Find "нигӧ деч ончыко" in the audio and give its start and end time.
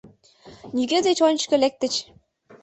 0.75-1.57